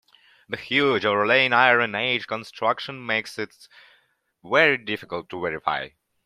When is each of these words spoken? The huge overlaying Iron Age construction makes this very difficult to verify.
The 0.49 0.57
huge 0.57 1.05
overlaying 1.05 1.53
Iron 1.53 1.93
Age 1.93 2.25
construction 2.25 3.05
makes 3.05 3.35
this 3.35 3.69
very 4.43 4.75
difficult 4.79 5.29
to 5.29 5.39
verify. 5.39 5.89